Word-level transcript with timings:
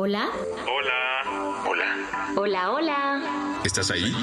Hola. 0.00 0.30
Hola. 0.62 1.64
Hola. 1.68 2.32
Hola, 2.36 2.70
hola. 2.70 3.60
¿Estás 3.64 3.90
ahí? 3.90 4.14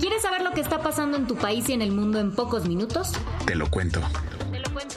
¿Quieres 0.00 0.22
saber 0.22 0.40
lo 0.40 0.52
que 0.52 0.62
está 0.62 0.82
pasando 0.82 1.18
en 1.18 1.26
tu 1.26 1.36
país 1.36 1.68
y 1.68 1.74
en 1.74 1.82
el 1.82 1.92
mundo 1.92 2.18
en 2.18 2.34
pocos 2.34 2.66
minutos? 2.66 3.12
Te 3.44 3.56
lo 3.56 3.70
cuento. 3.70 4.00
Te 4.50 4.60
lo 4.60 4.72
cuento. 4.72 4.96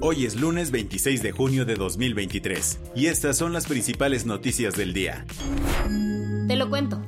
Hoy 0.00 0.24
es 0.24 0.40
lunes 0.40 0.70
26 0.70 1.22
de 1.22 1.32
junio 1.32 1.66
de 1.66 1.74
2023 1.74 2.80
y 2.94 3.08
estas 3.08 3.36
son 3.36 3.52
las 3.52 3.66
principales 3.66 4.24
noticias 4.24 4.74
del 4.74 4.94
día. 4.94 5.26
Te 6.48 6.56
lo 6.56 6.70
cuento. 6.70 7.02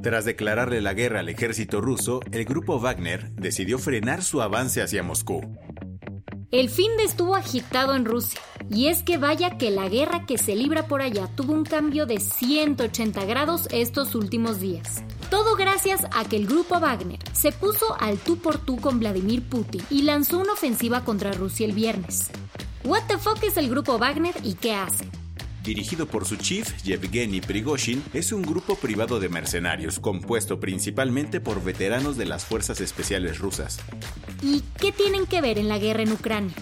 Tras 0.00 0.24
declararle 0.24 0.80
la 0.80 0.94
guerra 0.94 1.18
al 1.18 1.28
ejército 1.28 1.80
ruso, 1.80 2.20
el 2.30 2.44
grupo 2.44 2.78
Wagner 2.78 3.32
decidió 3.32 3.80
frenar 3.80 4.22
su 4.22 4.40
avance 4.40 4.82
hacia 4.82 5.02
Moscú. 5.02 5.58
El 6.52 6.68
fin 6.68 6.94
de 6.98 7.04
estuvo 7.04 7.34
agitado 7.34 7.94
en 7.94 8.04
Rusia. 8.04 8.38
Y 8.68 8.88
es 8.88 9.02
que 9.02 9.16
vaya 9.16 9.56
que 9.56 9.70
la 9.70 9.88
guerra 9.88 10.26
que 10.26 10.36
se 10.36 10.54
libra 10.54 10.86
por 10.86 11.00
allá 11.00 11.26
tuvo 11.34 11.54
un 11.54 11.64
cambio 11.64 12.04
de 12.04 12.20
180 12.20 13.24
grados 13.24 13.68
estos 13.70 14.14
últimos 14.14 14.60
días. 14.60 15.02
Todo 15.30 15.56
gracias 15.56 16.06
a 16.12 16.26
que 16.26 16.36
el 16.36 16.46
grupo 16.46 16.78
Wagner 16.78 17.20
se 17.32 17.52
puso 17.52 17.96
al 17.98 18.18
tú 18.18 18.36
por 18.36 18.58
tú 18.58 18.76
con 18.76 19.00
Vladimir 19.00 19.42
Putin 19.48 19.82
y 19.88 20.02
lanzó 20.02 20.40
una 20.40 20.52
ofensiva 20.52 21.06
contra 21.06 21.32
Rusia 21.32 21.64
el 21.64 21.72
viernes. 21.72 22.30
What 22.84 23.04
the 23.08 23.16
fuck 23.16 23.42
es 23.42 23.56
el 23.56 23.70
grupo 23.70 23.98
Wagner 23.98 24.34
y 24.44 24.52
qué 24.52 24.74
hace? 24.74 25.08
Dirigido 25.62 26.06
por 26.06 26.24
su 26.24 26.36
chief, 26.36 26.82
Yevgeny 26.82 27.40
Prigozhin, 27.40 28.02
es 28.12 28.32
un 28.32 28.42
grupo 28.42 28.76
privado 28.76 29.20
de 29.20 29.28
mercenarios 29.28 30.00
compuesto 30.00 30.58
principalmente 30.58 31.40
por 31.40 31.62
veteranos 31.62 32.16
de 32.16 32.26
las 32.26 32.44
fuerzas 32.44 32.80
especiales 32.80 33.38
rusas. 33.38 33.78
¿Y 34.42 34.62
qué 34.80 34.90
tienen 34.90 35.26
que 35.26 35.40
ver 35.40 35.58
en 35.58 35.68
la 35.68 35.78
guerra 35.78 36.02
en 36.02 36.12
Ucrania? 36.12 36.54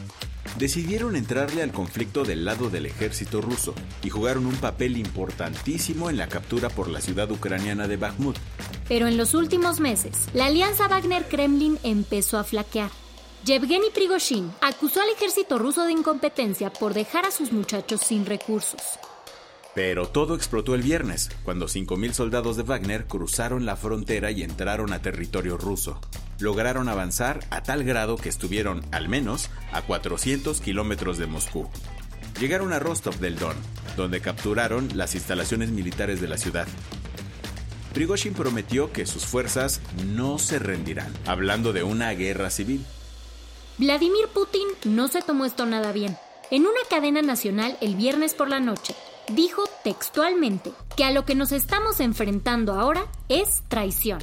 decidieron 0.58 1.16
entrarle 1.16 1.62
al 1.62 1.72
conflicto 1.72 2.24
del 2.24 2.44
lado 2.44 2.70
del 2.70 2.86
ejército 2.86 3.40
ruso 3.40 3.74
y 4.02 4.10
jugaron 4.10 4.46
un 4.46 4.56
papel 4.56 4.96
importantísimo 4.96 6.10
en 6.10 6.16
la 6.16 6.28
captura 6.28 6.68
por 6.68 6.88
la 6.88 7.00
ciudad 7.00 7.30
ucraniana 7.30 7.88
de 7.88 7.96
Bakhmut. 7.96 8.36
Pero 8.88 9.06
en 9.06 9.16
los 9.16 9.34
últimos 9.34 9.80
meses, 9.80 10.28
la 10.34 10.46
alianza 10.46 10.88
Wagner-Kremlin 10.88 11.78
empezó 11.82 12.38
a 12.38 12.44
flaquear. 12.44 12.90
Yevgeny 13.44 13.90
Prigozhin 13.94 14.52
acusó 14.60 15.00
al 15.00 15.08
ejército 15.08 15.58
ruso 15.58 15.86
de 15.86 15.92
incompetencia 15.92 16.70
por 16.70 16.92
dejar 16.92 17.24
a 17.24 17.30
sus 17.30 17.52
muchachos 17.52 18.02
sin 18.02 18.26
recursos. 18.26 18.82
Pero 19.74 20.08
todo 20.08 20.34
explotó 20.34 20.74
el 20.74 20.82
viernes, 20.82 21.30
cuando 21.42 21.66
5.000 21.66 22.12
soldados 22.12 22.58
de 22.58 22.64
Wagner 22.64 23.06
cruzaron 23.06 23.64
la 23.64 23.76
frontera 23.76 24.30
y 24.30 24.42
entraron 24.42 24.92
a 24.92 25.00
territorio 25.00 25.56
ruso. 25.56 25.98
Lograron 26.38 26.88
avanzar 26.88 27.40
a 27.50 27.62
tal 27.62 27.82
grado 27.84 28.16
que 28.16 28.28
estuvieron, 28.28 28.84
al 28.92 29.08
menos, 29.08 29.48
a 29.72 29.82
400 29.82 30.60
kilómetros 30.60 31.16
de 31.16 31.26
Moscú. 31.26 31.70
Llegaron 32.38 32.74
a 32.74 32.78
Rostov 32.78 33.16
del 33.20 33.38
Don, 33.38 33.56
donde 33.96 34.20
capturaron 34.20 34.88
las 34.94 35.14
instalaciones 35.14 35.70
militares 35.70 36.20
de 36.20 36.28
la 36.28 36.36
ciudad. 36.36 36.68
Prigozhin 37.94 38.34
prometió 38.34 38.92
que 38.92 39.06
sus 39.06 39.24
fuerzas 39.24 39.80
no 40.08 40.38
se 40.38 40.58
rendirán, 40.58 41.12
hablando 41.26 41.72
de 41.72 41.84
una 41.84 42.10
guerra 42.12 42.50
civil. 42.50 42.84
Vladimir 43.80 44.28
Putin 44.34 44.66
no 44.84 45.08
se 45.08 45.22
tomó 45.22 45.46
esto 45.46 45.64
nada 45.64 45.90
bien. 45.90 46.14
En 46.50 46.64
una 46.64 46.80
cadena 46.90 47.22
nacional 47.22 47.78
el 47.80 47.94
viernes 47.94 48.34
por 48.34 48.50
la 48.50 48.60
noche, 48.60 48.94
dijo 49.32 49.64
textualmente 49.82 50.72
que 50.98 51.04
a 51.04 51.10
lo 51.10 51.24
que 51.24 51.34
nos 51.34 51.50
estamos 51.50 51.98
enfrentando 52.00 52.74
ahora 52.74 53.06
es 53.30 53.62
traición. 53.68 54.18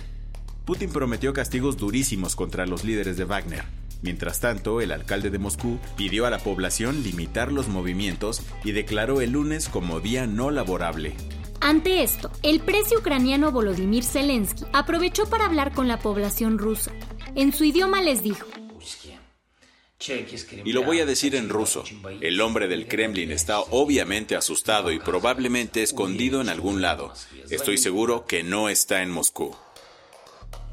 Putin 0.64 0.92
prometió 0.92 1.34
castigos 1.34 1.76
durísimos 1.76 2.36
contra 2.36 2.68
los 2.68 2.84
líderes 2.84 3.18
de 3.18 3.26
Wagner. 3.26 3.64
Mientras 4.04 4.40
tanto, 4.42 4.80
el 4.80 4.92
alcalde 4.92 5.32
de 5.32 5.40
Moscú 5.40 5.80
pidió 5.96 6.28
a 6.28 6.30
la 6.30 6.38
población 6.38 7.02
limitar 7.02 7.52
los 7.52 7.68
movimientos 7.68 8.44
y 8.64 8.74
declaró 8.74 9.22
el 9.22 9.32
lunes 9.32 9.70
como 9.70 10.02
día 10.02 10.28
no 10.28 10.52
laborable. 10.52 11.16
Ante 11.62 12.04
esto, 12.04 12.30
el 12.44 12.60
precio 12.60 13.00
ucraniano 13.00 13.52
Volodymyr 13.52 14.04
Zelensky 14.04 14.66
aprovechó 14.72 15.26
para 15.26 15.48
hablar 15.48 15.74
con 15.74 15.88
la 15.88 15.98
población 15.98 16.60
rusa. 16.60 16.92
En 17.34 17.52
su 17.52 17.64
idioma 17.64 18.04
les 18.04 18.22
dijo, 18.22 18.46
y 20.64 20.74
lo 20.74 20.84
voy 20.84 21.00
a 21.00 21.06
decir 21.06 21.36
en 21.36 21.50
ruso. 21.50 21.84
El 22.22 22.40
hombre 22.42 22.68
del 22.68 22.88
Kremlin 22.88 23.32
está 23.32 23.60
obviamente 23.60 24.36
asustado 24.36 24.92
y 24.92 25.00
probablemente 25.00 25.82
escondido 25.82 26.40
en 26.40 26.50
algún 26.50 26.82
lado. 26.82 27.14
Estoy 27.50 27.78
seguro 27.78 28.26
que 28.26 28.44
no 28.44 28.70
está 28.70 29.02
en 29.02 29.10
Moscú. 29.10 29.56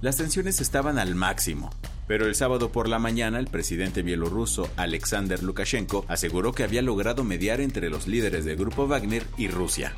Las 0.02 0.18
tensiones 0.18 0.60
estaban 0.60 0.98
al 0.98 1.14
máximo. 1.14 1.70
Pero 2.06 2.26
el 2.26 2.34
sábado 2.34 2.70
por 2.70 2.86
la 2.86 2.98
mañana 2.98 3.38
el 3.38 3.46
presidente 3.46 4.02
bielorruso 4.02 4.68
Alexander 4.76 5.42
Lukashenko 5.42 6.04
aseguró 6.06 6.52
que 6.52 6.62
había 6.62 6.82
logrado 6.82 7.24
mediar 7.24 7.62
entre 7.62 7.88
los 7.88 8.06
líderes 8.06 8.44
del 8.44 8.56
grupo 8.56 8.86
Wagner 8.86 9.26
y 9.38 9.48
Rusia. 9.48 9.94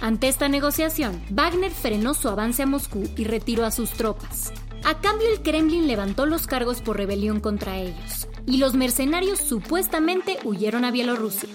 Ante 0.00 0.28
esta 0.28 0.48
negociación, 0.48 1.20
Wagner 1.30 1.72
frenó 1.72 2.14
su 2.14 2.28
avance 2.28 2.62
a 2.62 2.66
Moscú 2.66 3.10
y 3.16 3.24
retiró 3.24 3.64
a 3.64 3.72
sus 3.72 3.90
tropas. 3.90 4.52
A 4.84 5.00
cambio, 5.00 5.28
el 5.30 5.42
Kremlin 5.42 5.86
levantó 5.86 6.26
los 6.26 6.46
cargos 6.46 6.80
por 6.80 6.96
rebelión 6.96 7.40
contra 7.40 7.78
ellos, 7.78 8.28
y 8.46 8.58
los 8.58 8.74
mercenarios 8.74 9.40
supuestamente 9.40 10.38
huyeron 10.44 10.84
a 10.84 10.90
Bielorrusia. 10.90 11.48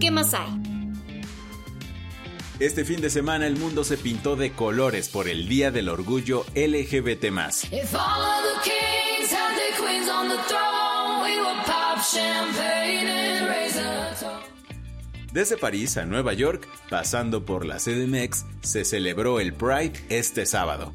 ¿Qué 0.00 0.10
más 0.10 0.34
hay? 0.34 0.62
Este 2.58 2.84
fin 2.84 3.00
de 3.00 3.10
semana 3.10 3.46
el 3.46 3.56
mundo 3.56 3.82
se 3.82 3.96
pintó 3.96 4.36
de 4.36 4.52
colores 4.52 5.08
por 5.08 5.28
el 5.28 5.48
Día 5.48 5.72
del 5.72 5.88
Orgullo 5.88 6.44
LGBT. 6.54 7.32
Desde 15.32 15.56
París 15.56 15.96
a 15.96 16.04
Nueva 16.04 16.34
York, 16.34 16.68
pasando 16.90 17.46
por 17.46 17.64
la 17.64 17.78
CDMX, 17.78 18.44
se 18.60 18.84
celebró 18.84 19.40
el 19.40 19.54
Pride 19.54 19.94
este 20.10 20.44
sábado. 20.44 20.92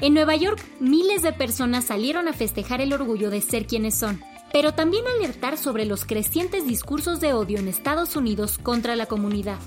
En 0.00 0.14
Nueva 0.14 0.34
York, 0.34 0.60
miles 0.80 1.22
de 1.22 1.32
personas 1.32 1.84
salieron 1.84 2.26
a 2.26 2.32
festejar 2.32 2.80
el 2.80 2.92
orgullo 2.92 3.30
de 3.30 3.40
ser 3.40 3.68
quienes 3.68 3.94
son, 3.94 4.20
pero 4.52 4.72
también 4.72 5.04
alertar 5.06 5.56
sobre 5.56 5.84
los 5.84 6.04
crecientes 6.04 6.66
discursos 6.66 7.20
de 7.20 7.34
odio 7.34 7.58
en 7.58 7.68
Estados 7.68 8.16
Unidos 8.16 8.58
contra 8.58 8.96
la 8.96 9.06
comunidad. 9.06 9.58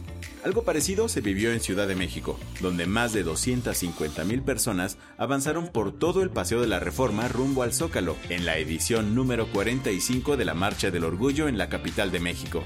Algo 0.43 0.63
parecido 0.63 1.07
se 1.07 1.21
vivió 1.21 1.53
en 1.53 1.61
Ciudad 1.61 1.87
de 1.87 1.95
México, 1.95 2.37
donde 2.59 2.85
más 2.87 3.13
de 3.13 3.23
250 3.23 4.25
mil 4.25 4.41
personas 4.41 4.97
avanzaron 5.17 5.69
por 5.69 5.97
todo 5.97 6.21
el 6.21 6.31
Paseo 6.31 6.59
de 6.59 6.67
la 6.67 6.81
Reforma 6.81 7.29
rumbo 7.29 7.63
al 7.63 7.73
Zócalo, 7.73 8.17
en 8.27 8.45
la 8.45 8.57
edición 8.57 9.15
número 9.15 9.47
45 9.47 10.35
de 10.35 10.45
la 10.45 10.53
Marcha 10.53 10.91
del 10.91 11.05
Orgullo 11.05 11.47
en 11.47 11.57
la 11.57 11.69
capital 11.69 12.11
de 12.11 12.19
México. 12.19 12.63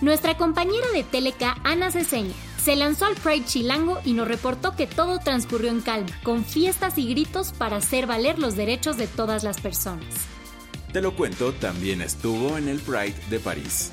Nuestra 0.00 0.36
compañera 0.36 0.86
de 0.94 1.02
Teleca, 1.02 1.56
Ana 1.64 1.90
Ceseña, 1.90 2.32
se 2.62 2.76
lanzó 2.76 3.06
al 3.06 3.16
Pride 3.16 3.44
Chilango 3.44 3.98
y 4.04 4.12
nos 4.12 4.28
reportó 4.28 4.76
que 4.76 4.86
todo 4.86 5.18
transcurrió 5.18 5.70
en 5.70 5.80
calma, 5.80 6.10
con 6.22 6.44
fiestas 6.44 6.98
y 6.98 7.08
gritos 7.08 7.52
para 7.52 7.76
hacer 7.76 8.06
valer 8.06 8.38
los 8.38 8.54
derechos 8.54 8.96
de 8.96 9.08
todas 9.08 9.42
las 9.42 9.60
personas. 9.60 10.06
Te 10.92 11.00
lo 11.00 11.16
cuento, 11.16 11.52
también 11.52 12.00
estuvo 12.00 12.56
en 12.56 12.68
el 12.68 12.78
Pride 12.78 13.16
de 13.28 13.40
París. 13.40 13.90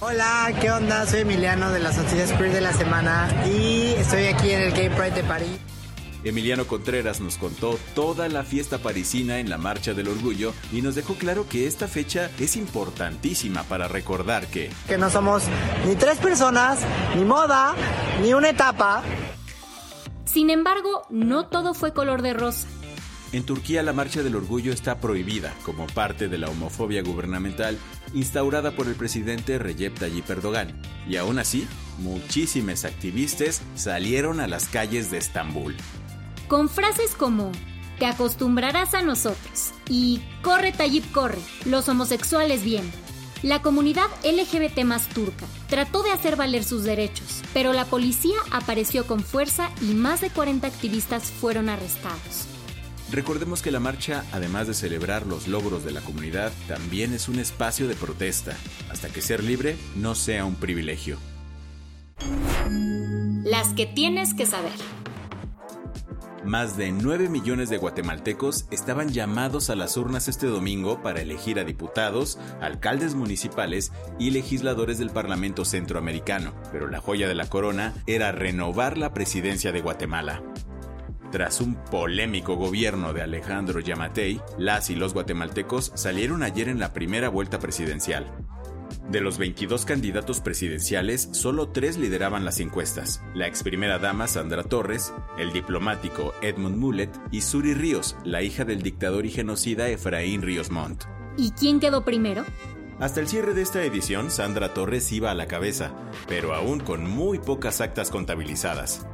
Hola, 0.00 0.52
¿qué 0.60 0.72
onda? 0.72 1.06
Soy 1.06 1.20
Emiliano 1.20 1.70
de 1.70 1.80
la 1.80 1.92
Sociedad 1.92 2.24
Spirit 2.24 2.52
de 2.52 2.60
la 2.60 2.72
Semana 2.72 3.28
y 3.46 3.94
estoy 3.96 4.26
aquí 4.26 4.50
en 4.50 4.62
el 4.62 4.72
Gay 4.72 4.88
Pride 4.90 5.12
de 5.12 5.24
París. 5.24 5.58
Emiliano 6.24 6.66
Contreras 6.66 7.20
nos 7.20 7.36
contó 7.36 7.78
toda 7.94 8.28
la 8.28 8.44
fiesta 8.44 8.78
parisina 8.78 9.38
en 9.38 9.48
la 9.48 9.58
Marcha 9.58 9.94
del 9.94 10.08
Orgullo 10.08 10.52
y 10.72 10.82
nos 10.82 10.94
dejó 10.94 11.14
claro 11.14 11.48
que 11.48 11.66
esta 11.66 11.88
fecha 11.88 12.30
es 12.38 12.56
importantísima 12.56 13.62
para 13.64 13.88
recordar 13.88 14.46
que... 14.46 14.70
Que 14.86 14.98
no 14.98 15.10
somos 15.10 15.44
ni 15.86 15.94
tres 15.96 16.18
personas, 16.18 16.80
ni 17.16 17.24
moda, 17.24 17.74
ni 18.22 18.34
una 18.34 18.50
etapa. 18.50 19.02
Sin 20.24 20.50
embargo, 20.50 21.06
no 21.10 21.46
todo 21.46 21.72
fue 21.74 21.92
color 21.92 22.22
de 22.22 22.34
rosa. 22.34 22.66
En 23.30 23.44
Turquía 23.44 23.82
la 23.82 23.92
marcha 23.92 24.22
del 24.22 24.36
orgullo 24.36 24.72
está 24.72 25.00
prohibida 25.00 25.54
como 25.62 25.86
parte 25.86 26.28
de 26.28 26.38
la 26.38 26.48
homofobia 26.48 27.02
gubernamental 27.02 27.78
instaurada 28.14 28.70
por 28.70 28.86
el 28.86 28.94
presidente 28.94 29.58
Recep 29.58 29.98
Tayyip 29.98 30.30
Erdogan. 30.30 30.80
Y 31.06 31.16
aún 31.16 31.38
así, 31.38 31.66
muchísimos 31.98 32.86
activistas 32.86 33.60
salieron 33.74 34.40
a 34.40 34.46
las 34.46 34.68
calles 34.68 35.10
de 35.10 35.18
Estambul. 35.18 35.76
Con 36.48 36.70
frases 36.70 37.14
como 37.14 37.52
te 37.98 38.06
acostumbrarás 38.06 38.94
a 38.94 39.02
nosotros 39.02 39.74
y 39.86 40.22
corre 40.42 40.72
Tayyip 40.72 41.12
corre, 41.12 41.38
los 41.66 41.90
homosexuales 41.90 42.64
bien. 42.64 42.90
La 43.42 43.60
comunidad 43.60 44.06
LGBT 44.24 44.82
más 44.84 45.08
turca 45.08 45.44
trató 45.68 46.02
de 46.02 46.10
hacer 46.10 46.36
valer 46.36 46.64
sus 46.64 46.84
derechos, 46.84 47.42
pero 47.52 47.74
la 47.74 47.84
policía 47.84 48.38
apareció 48.50 49.06
con 49.06 49.20
fuerza 49.20 49.70
y 49.82 49.92
más 49.92 50.22
de 50.22 50.30
40 50.30 50.66
activistas 50.66 51.24
fueron 51.24 51.68
arrestados. 51.68 52.46
Recordemos 53.12 53.60
que 53.60 53.70
la 53.70 53.80
marcha, 53.80 54.24
además 54.32 54.66
de 54.68 54.74
celebrar 54.74 55.26
los 55.26 55.48
logros 55.48 55.84
de 55.84 55.92
la 55.92 56.00
comunidad, 56.00 56.50
también 56.66 57.12
es 57.12 57.28
un 57.28 57.38
espacio 57.38 57.88
de 57.88 57.94
protesta, 57.94 58.56
hasta 58.90 59.08
que 59.10 59.20
ser 59.20 59.44
libre 59.44 59.76
no 59.96 60.14
sea 60.14 60.46
un 60.46 60.54
privilegio. 60.54 61.18
Las 63.44 63.68
que 63.68 63.86
tienes 63.86 64.34
que 64.34 64.46
saber. 64.46 64.72
Más 66.44 66.76
de 66.76 66.92
9 66.92 67.28
millones 67.28 67.68
de 67.68 67.78
guatemaltecos 67.78 68.66
estaban 68.70 69.08
llamados 69.08 69.70
a 69.70 69.76
las 69.76 69.96
urnas 69.96 70.28
este 70.28 70.46
domingo 70.46 71.02
para 71.02 71.20
elegir 71.20 71.58
a 71.58 71.64
diputados, 71.64 72.38
alcaldes 72.60 73.14
municipales 73.14 73.92
y 74.18 74.30
legisladores 74.30 74.98
del 74.98 75.10
Parlamento 75.10 75.64
Centroamericano, 75.64 76.54
pero 76.72 76.86
la 76.88 77.00
joya 77.00 77.28
de 77.28 77.34
la 77.34 77.48
corona 77.48 77.94
era 78.06 78.32
renovar 78.32 78.98
la 78.98 79.12
presidencia 79.12 79.72
de 79.72 79.80
Guatemala. 79.80 80.42
Tras 81.32 81.60
un 81.60 81.74
polémico 81.74 82.56
gobierno 82.56 83.12
de 83.12 83.20
Alejandro 83.20 83.80
Yamatei, 83.80 84.40
las 84.56 84.88
y 84.88 84.94
los 84.94 85.12
guatemaltecos 85.12 85.92
salieron 85.94 86.42
ayer 86.42 86.68
en 86.68 86.78
la 86.78 86.94
primera 86.94 87.28
vuelta 87.28 87.58
presidencial. 87.58 88.26
De 89.08 89.22
los 89.22 89.38
22 89.38 89.86
candidatos 89.86 90.40
presidenciales, 90.40 91.30
solo 91.32 91.70
tres 91.70 91.96
lideraban 91.96 92.44
las 92.44 92.60
encuestas: 92.60 93.22
la 93.34 93.46
ex 93.46 93.62
primera 93.62 93.98
dama 93.98 94.26
Sandra 94.26 94.62
Torres, 94.62 95.12
el 95.38 95.52
diplomático 95.52 96.34
Edmund 96.42 96.76
Mulet 96.76 97.10
y 97.30 97.40
Suri 97.40 97.72
Ríos, 97.72 98.16
la 98.24 98.42
hija 98.42 98.64
del 98.64 98.82
dictador 98.82 99.24
y 99.24 99.30
genocida 99.30 99.88
Efraín 99.88 100.42
Ríos 100.42 100.70
Montt. 100.70 101.04
¿Y 101.38 101.52
quién 101.52 101.80
quedó 101.80 102.04
primero? 102.04 102.44
Hasta 102.98 103.20
el 103.20 103.28
cierre 103.28 103.54
de 103.54 103.62
esta 103.62 103.82
edición, 103.82 104.30
Sandra 104.30 104.74
Torres 104.74 105.10
iba 105.12 105.30
a 105.30 105.34
la 105.34 105.46
cabeza, 105.46 105.92
pero 106.26 106.54
aún 106.54 106.80
con 106.80 107.08
muy 107.08 107.38
pocas 107.38 107.80
actas 107.80 108.10
contabilizadas 108.10 109.06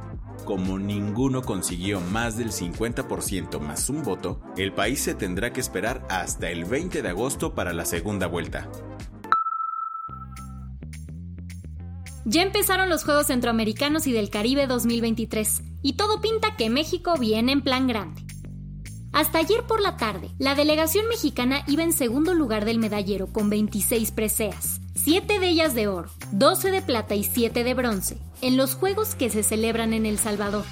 como 0.45 0.77
ninguno 0.77 1.41
consiguió 1.41 1.99
más 1.99 2.37
del 2.37 2.51
50% 2.51 3.59
más 3.59 3.89
un 3.89 4.03
voto, 4.03 4.39
el 4.57 4.71
país 4.71 5.01
se 5.01 5.15
tendrá 5.15 5.51
que 5.51 5.59
esperar 5.59 6.05
hasta 6.07 6.49
el 6.51 6.65
20 6.65 7.01
de 7.01 7.09
agosto 7.09 7.55
para 7.55 7.73
la 7.73 7.83
segunda 7.83 8.27
vuelta. 8.27 8.69
Ya 12.27 12.41
empezaron 12.41 12.89
los 12.89 13.03
Juegos 13.03 13.27
Centroamericanos 13.27 14.07
y 14.07 14.11
del 14.11 14.31
Caribe 14.31 14.65
2023, 14.65 15.61
y 15.83 15.93
todo 15.93 16.21
pinta 16.21 16.55
que 16.55 16.71
México 16.71 17.13
viene 17.19 17.51
en 17.51 17.61
plan 17.61 17.85
grande. 17.85 18.23
Hasta 19.13 19.37
ayer 19.37 19.63
por 19.67 19.79
la 19.79 19.95
tarde, 19.95 20.31
la 20.39 20.55
delegación 20.55 21.07
mexicana 21.07 21.63
iba 21.67 21.83
en 21.83 21.93
segundo 21.93 22.33
lugar 22.33 22.65
del 22.65 22.79
medallero 22.79 23.27
con 23.27 23.51
26 23.51 24.09
preseas, 24.09 24.81
7 24.95 25.37
de 25.37 25.49
ellas 25.49 25.75
de 25.75 25.87
oro, 25.87 26.09
12 26.31 26.71
de 26.71 26.81
plata 26.81 27.13
y 27.13 27.23
7 27.23 27.63
de 27.63 27.73
bronce, 27.75 28.17
en 28.41 28.57
los 28.57 28.73
Juegos 28.73 29.13
que 29.13 29.29
se 29.29 29.43
celebran 29.43 29.93
en 29.93 30.07
El 30.07 30.17
Salvador. 30.17 30.65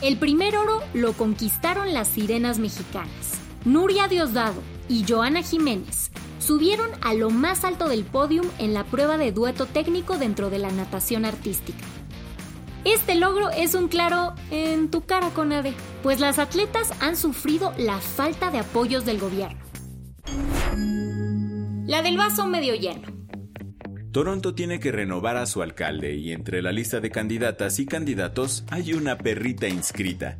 El 0.00 0.16
primer 0.16 0.56
oro 0.56 0.80
lo 0.94 1.12
conquistaron 1.12 1.92
las 1.92 2.08
sirenas 2.08 2.58
mexicanas. 2.58 3.34
Nuria 3.66 4.08
Diosdado 4.08 4.62
y 4.88 5.04
Joana 5.06 5.42
Jiménez 5.42 6.07
subieron 6.48 6.88
a 7.02 7.12
lo 7.12 7.28
más 7.28 7.62
alto 7.62 7.90
del 7.90 8.04
podium 8.04 8.46
en 8.58 8.72
la 8.72 8.84
prueba 8.84 9.18
de 9.18 9.32
dueto 9.32 9.66
técnico 9.66 10.16
dentro 10.16 10.48
de 10.48 10.58
la 10.58 10.72
natación 10.72 11.26
artística. 11.26 11.84
Este 12.86 13.16
logro 13.16 13.50
es 13.50 13.74
un 13.74 13.88
claro 13.88 14.32
en 14.50 14.90
tu 14.90 15.02
cara, 15.02 15.28
Conade, 15.34 15.74
pues 16.02 16.20
las 16.20 16.38
atletas 16.38 16.94
han 17.00 17.16
sufrido 17.16 17.74
la 17.76 17.98
falta 17.98 18.50
de 18.50 18.60
apoyos 18.60 19.04
del 19.04 19.18
gobierno. 19.18 19.60
La 21.86 22.00
del 22.00 22.16
vaso 22.16 22.46
medio 22.46 22.74
lleno. 22.74 23.06
Toronto 24.10 24.54
tiene 24.54 24.80
que 24.80 24.90
renovar 24.90 25.36
a 25.36 25.44
su 25.44 25.60
alcalde 25.60 26.14
y 26.14 26.32
entre 26.32 26.62
la 26.62 26.72
lista 26.72 27.00
de 27.00 27.10
candidatas 27.10 27.78
y 27.78 27.84
candidatos 27.84 28.64
hay 28.70 28.94
una 28.94 29.18
perrita 29.18 29.68
inscrita. 29.68 30.38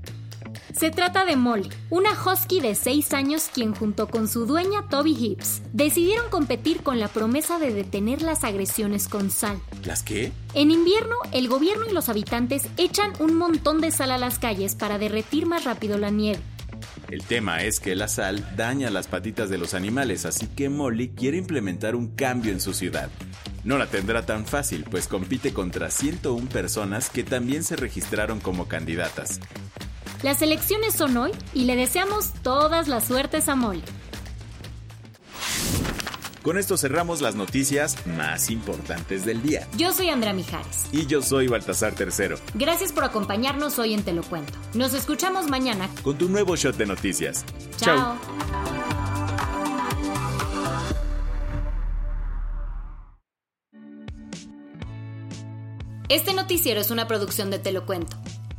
Se 0.78 0.92
trata 0.92 1.24
de 1.24 1.34
Molly, 1.34 1.70
una 1.90 2.10
husky 2.12 2.60
de 2.60 2.76
6 2.76 3.12
años 3.12 3.50
quien 3.52 3.74
junto 3.74 4.06
con 4.06 4.28
su 4.28 4.46
dueña 4.46 4.88
Toby 4.88 5.10
Hibbs 5.10 5.60
decidieron 5.72 6.30
competir 6.30 6.84
con 6.84 7.00
la 7.00 7.08
promesa 7.08 7.58
de 7.58 7.74
detener 7.74 8.22
las 8.22 8.44
agresiones 8.44 9.08
con 9.08 9.32
sal. 9.32 9.60
¿Las 9.84 10.04
qué? 10.04 10.30
En 10.54 10.70
invierno, 10.70 11.16
el 11.32 11.48
gobierno 11.48 11.84
y 11.90 11.92
los 11.92 12.08
habitantes 12.08 12.68
echan 12.76 13.10
un 13.18 13.34
montón 13.34 13.80
de 13.80 13.90
sal 13.90 14.12
a 14.12 14.18
las 14.18 14.38
calles 14.38 14.76
para 14.76 14.98
derretir 14.98 15.46
más 15.46 15.64
rápido 15.64 15.98
la 15.98 16.10
nieve. 16.10 16.38
El 17.10 17.24
tema 17.24 17.64
es 17.64 17.80
que 17.80 17.96
la 17.96 18.06
sal 18.06 18.48
daña 18.56 18.88
las 18.90 19.08
patitas 19.08 19.50
de 19.50 19.58
los 19.58 19.74
animales, 19.74 20.26
así 20.26 20.46
que 20.46 20.68
Molly 20.68 21.08
quiere 21.08 21.38
implementar 21.38 21.96
un 21.96 22.14
cambio 22.14 22.52
en 22.52 22.60
su 22.60 22.72
ciudad. 22.72 23.10
No 23.64 23.78
la 23.78 23.86
tendrá 23.86 24.24
tan 24.24 24.46
fácil, 24.46 24.84
pues 24.88 25.08
compite 25.08 25.52
contra 25.52 25.90
101 25.90 26.48
personas 26.48 27.10
que 27.10 27.24
también 27.24 27.64
se 27.64 27.74
registraron 27.74 28.38
como 28.38 28.68
candidatas. 28.68 29.40
Las 30.22 30.42
elecciones 30.42 30.94
son 30.94 31.16
hoy 31.16 31.30
y 31.54 31.64
le 31.64 31.76
deseamos 31.76 32.32
todas 32.42 32.88
las 32.88 33.04
suertes 33.04 33.48
a 33.48 33.54
Molly. 33.54 33.82
Con 36.42 36.58
esto 36.58 36.76
cerramos 36.76 37.20
las 37.20 37.36
noticias 37.36 38.04
más 38.06 38.50
importantes 38.50 39.24
del 39.24 39.42
día. 39.42 39.68
Yo 39.76 39.92
soy 39.92 40.08
Andrea 40.08 40.32
Mijares. 40.32 40.86
Y 40.90 41.06
yo 41.06 41.22
soy 41.22 41.46
Baltasar 41.46 41.94
Tercero. 41.94 42.36
Gracias 42.54 42.90
por 42.90 43.04
acompañarnos 43.04 43.78
hoy 43.78 43.94
en 43.94 44.02
Te 44.02 44.12
lo 44.12 44.22
Cuento. 44.22 44.52
Nos 44.74 44.92
escuchamos 44.94 45.48
mañana 45.48 45.88
con 46.02 46.18
tu 46.18 46.28
nuevo 46.28 46.56
shot 46.56 46.76
de 46.76 46.86
noticias. 46.86 47.44
Chao. 47.76 48.16
Este 56.08 56.32
noticiero 56.32 56.80
es 56.80 56.90
una 56.90 57.06
producción 57.06 57.50
de 57.50 57.58
Te 57.58 57.70
lo 57.70 57.86
Cuento. 57.86 58.16